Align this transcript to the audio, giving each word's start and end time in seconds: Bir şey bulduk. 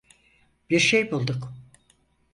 Bir 0.69 0.79
şey 0.79 1.11
bulduk. 1.11 1.53